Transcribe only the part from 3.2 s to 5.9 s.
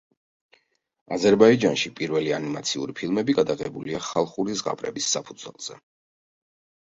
გადაღებულია ხალხური ზღაპრების საფუძველზე.